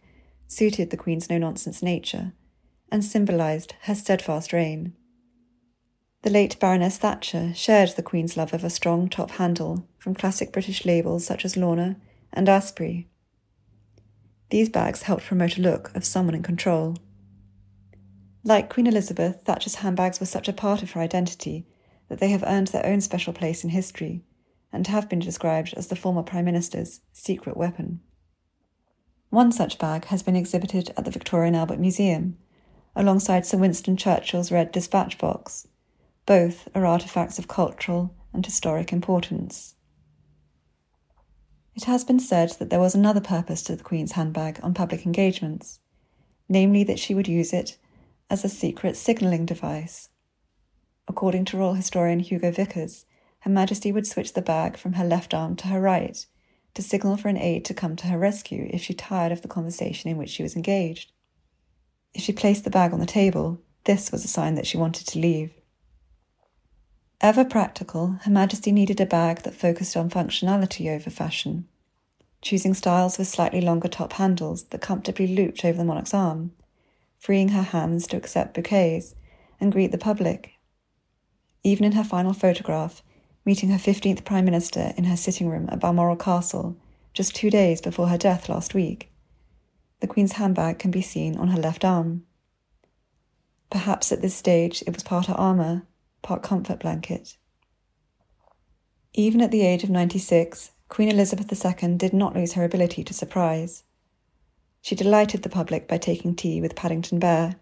suited 0.50 0.90
the 0.90 0.98
Queen's 0.98 1.30
no 1.30 1.38
nonsense 1.38 1.82
nature 1.82 2.34
and 2.94 3.04
symbolised 3.04 3.74
her 3.82 3.96
steadfast 3.96 4.54
reign. 4.54 4.94
The 6.22 6.30
late 6.30 6.60
Baroness 6.60 7.00
Thatcher 7.00 7.52
shared 7.56 7.90
the 7.90 8.04
Queen's 8.04 8.38
love 8.38 8.54
of 8.54 8.64
a 8.64 8.70
strong 8.70 9.10
top 9.10 9.32
handle 9.32 9.88
from 9.98 10.14
classic 10.14 10.54
British 10.54 10.86
labels 10.86 11.26
such 11.26 11.44
as 11.44 11.56
Launer 11.56 11.96
and 12.32 12.48
Asprey. 12.48 13.10
These 14.52 14.70
bags 14.70 15.02
helped 15.02 15.26
promote 15.26 15.58
a 15.58 15.62
look 15.62 15.94
of 15.96 16.06
someone 16.06 16.36
in 16.36 16.44
control. 16.44 16.96
Like 18.44 18.70
Queen 18.70 18.86
Elizabeth, 18.86 19.42
Thatcher's 19.44 19.76
handbags 19.76 20.20
were 20.20 20.28
such 20.28 20.48
a 20.48 20.54
part 20.54 20.84
of 20.84 20.92
her 20.92 21.02
identity 21.02 21.66
that 22.10 22.20
they 22.20 22.30
have 22.30 22.44
earned 22.46 22.68
their 22.68 22.86
own 22.86 23.02
special 23.02 23.34
place 23.34 23.64
in 23.64 23.72
history 23.72 24.22
and 24.72 24.86
have 24.86 25.10
been 25.10 25.20
described 25.20 25.74
as 25.76 25.88
the 25.88 25.96
former 25.96 26.22
Prime 26.22 26.46
Minister's 26.46 27.02
secret 27.12 27.58
weapon. 27.58 28.02
One 29.32 29.52
such 29.52 29.80
bag 29.80 30.06
has 30.06 30.22
been 30.22 30.36
exhibited 30.36 30.94
at 30.96 31.06
the 31.06 31.12
Victoria 31.12 31.48
and 31.48 31.56
Albert 31.56 31.80
Museum, 31.80 32.38
alongside 32.96 33.46
Sir 33.46 33.58
Winston 33.58 33.98
Churchill's 33.98 34.52
red 34.52 34.72
dispatch 34.72 35.18
box. 35.18 35.68
Both 36.26 36.68
are 36.74 36.84
artefacts 36.84 37.40
of 37.40 37.48
cultural 37.48 38.16
and 38.34 38.46
historic 38.46 38.94
importance. 38.94 39.76
It 41.76 41.86
has 41.86 42.04
been 42.04 42.20
said 42.20 42.52
that 42.60 42.70
there 42.70 42.80
was 42.80 42.94
another 42.94 43.22
purpose 43.22 43.64
to 43.64 43.76
the 43.76 43.84
Queen's 43.84 44.12
handbag 44.12 44.60
on 44.62 44.74
public 44.74 45.06
engagements, 45.06 45.80
namely 46.48 46.84
that 46.84 47.00
she 47.00 47.16
would 47.16 47.28
use 47.28 47.52
it 47.52 47.78
as 48.30 48.46
a 48.46 48.50
secret 48.50 48.96
signalling 48.96 49.46
device. 49.46 50.10
According 51.08 51.46
to 51.46 51.58
royal 51.58 51.74
historian 51.74 52.20
Hugo 52.20 52.52
Vickers, 52.52 53.06
Her 53.40 53.50
Majesty 53.50 53.92
would 53.92 54.08
switch 54.08 54.34
the 54.34 54.42
bag 54.42 54.78
from 54.78 54.94
her 54.94 55.04
left 55.04 55.34
arm 55.34 55.56
to 55.58 55.68
her 55.68 55.82
right 55.82 56.26
to 56.74 56.82
signal 56.82 57.18
for 57.18 57.30
an 57.30 57.38
aide 57.38 57.66
to 57.66 57.74
come 57.74 57.96
to 57.96 58.08
her 58.08 58.18
rescue 58.18 58.68
if 58.72 58.82
she 58.82 58.94
tired 58.94 59.32
of 59.32 59.42
the 59.42 59.48
conversation 59.48 60.10
in 60.10 60.18
which 60.18 60.30
she 60.30 60.44
was 60.44 60.56
engaged. 60.56 61.12
If 62.14 62.22
she 62.22 62.34
placed 62.34 62.64
the 62.64 62.70
bag 62.70 62.94
on 62.94 63.00
the 63.00 63.06
table, 63.06 63.60
this 63.86 64.12
was 64.12 64.24
a 64.24 64.28
sign 64.28 64.56
that 64.56 64.68
she 64.68 64.78
wanted 64.78 65.08
to 65.08 65.20
leave. 65.20 65.52
Ever 67.22 67.46
practical, 67.46 68.20
Her 68.24 68.32
Majesty 68.32 68.72
needed 68.72 69.00
a 69.00 69.06
bag 69.06 69.44
that 69.44 69.56
focused 69.56 69.96
on 69.96 70.10
functionality 70.10 70.94
over 70.94 71.10
fashion, 71.10 71.68
choosing 72.42 72.74
styles 72.74 73.18
with 73.18 73.30
slightly 73.30 73.62
longer 73.62 73.88
top 73.88 74.14
handles 74.14 74.66
that 74.66 74.82
comfortably 74.82 75.28
looped 75.28 75.64
over 75.64 75.78
the 75.78 75.86
monarch's 75.86 76.14
arm, 76.14 76.52
freeing 77.18 77.50
her 77.50 77.62
hands 77.62 78.06
to 78.08 78.18
accept 78.18 78.54
bouquets 78.54 79.16
and 79.60 79.72
greet 79.72 79.94
the 79.94 79.98
public. 79.98 80.52
Even 81.64 81.86
in 81.86 81.94
her 81.94 82.04
final 82.04 82.34
photograph, 82.34 83.02
meeting 83.46 83.70
her 83.70 83.78
15th 83.78 84.26
Prime 84.26 84.44
Minister 84.44 84.94
in 84.98 85.06
her 85.06 85.16
sitting 85.16 85.48
room 85.48 85.70
at 85.72 85.80
Balmoral 85.80 86.18
Castle 86.18 86.76
just 87.14 87.36
two 87.36 87.50
days 87.50 87.80
before 87.80 88.10
her 88.10 88.18
death 88.18 88.50
last 88.50 88.74
week, 88.74 89.13
the 90.04 90.08
Queen's 90.08 90.34
handbag 90.34 90.80
can 90.80 90.92
be 90.92 91.02
seen 91.02 91.38
on 91.38 91.48
her 91.48 91.58
left 91.58 91.86
arm. 91.86 92.26
Perhaps 93.70 94.12
at 94.12 94.22
this 94.22 94.36
stage 94.36 94.84
it 94.86 94.94
was 94.94 95.02
part 95.02 95.28
her 95.28 95.34
armour, 95.34 95.84
part 96.22 96.44
comfort 96.44 96.82
blanket. 96.82 97.38
Even 99.14 99.40
at 99.40 99.50
the 99.50 99.66
age 99.66 99.82
of 99.82 99.90
96, 99.90 100.72
Queen 100.90 101.08
Elizabeth 101.08 101.50
II 101.66 101.96
did 101.96 102.12
not 102.12 102.36
lose 102.36 102.52
her 102.52 102.66
ability 102.66 103.02
to 103.06 103.14
surprise. 103.14 103.86
She 104.82 104.94
delighted 104.94 105.44
the 105.44 105.50
public 105.50 105.88
by 105.88 106.00
taking 106.00 106.36
tea 106.36 106.60
with 106.60 106.76
Paddington 106.76 107.20
Bear 107.20 107.56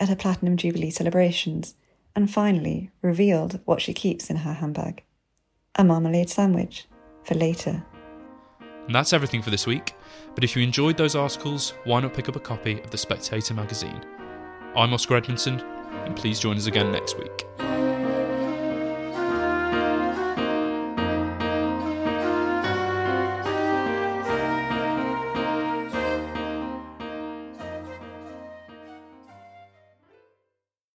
at 0.00 0.08
her 0.08 0.16
Platinum 0.16 0.56
Jubilee 0.56 0.90
celebrations 0.90 1.76
and 2.16 2.28
finally 2.28 2.90
revealed 3.00 3.60
what 3.64 3.80
she 3.80 3.94
keeps 3.94 4.28
in 4.28 4.38
her 4.38 4.54
handbag 4.54 5.04
a 5.76 5.84
marmalade 5.84 6.30
sandwich 6.30 6.88
for 7.22 7.36
later. 7.36 7.84
And 8.86 8.94
that's 8.94 9.12
everything 9.12 9.42
for 9.42 9.50
this 9.50 9.66
week. 9.66 9.94
But 10.34 10.44
if 10.44 10.54
you 10.54 10.62
enjoyed 10.62 10.96
those 10.96 11.16
articles, 11.16 11.74
why 11.84 12.00
not 12.00 12.14
pick 12.14 12.28
up 12.28 12.36
a 12.36 12.40
copy 12.40 12.80
of 12.80 12.90
The 12.90 12.98
Spectator 12.98 13.54
magazine? 13.54 14.00
I'm 14.76 14.92
Oscar 14.92 15.16
Edmondson, 15.16 15.60
and 15.60 16.14
please 16.14 16.38
join 16.38 16.56
us 16.56 16.66
again 16.66 16.92
next 16.92 17.18
week. 17.18 17.46